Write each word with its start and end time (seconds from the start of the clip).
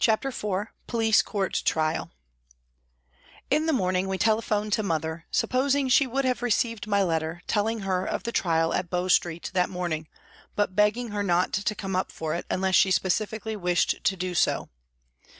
CHAPTER 0.00 0.30
IV 0.30 0.66
POLICE 0.88 1.22
COURT 1.22 1.62
TRIAL 1.64 2.10
IN 3.52 3.66
the 3.66 3.72
morning 3.72 4.08
we 4.08 4.18
telephoned 4.18 4.72
to 4.72 4.82
mother, 4.82 5.26
suppos 5.32 5.76
ing 5.76 5.88
she 5.88 6.08
would 6.08 6.24
have 6.24 6.42
received 6.42 6.88
my 6.88 7.04
letter, 7.04 7.42
telling 7.46 7.82
her 7.82 8.04
of 8.04 8.24
the 8.24 8.32
trial 8.32 8.74
at 8.74 8.90
Bow 8.90 9.06
Street 9.06 9.52
that 9.54 9.70
morning, 9.70 10.08
but 10.56 10.74
begging 10.74 11.10
her 11.12 11.22
not 11.22 11.52
to 11.52 11.74
come 11.76 11.94
up 11.94 12.10
for 12.10 12.34
it 12.34 12.46
unless 12.50 12.74
she 12.74 12.90
specially 12.90 13.54
wished 13.54 14.02
to 14.02 14.16
do 14.16 14.34
so. 14.34 14.70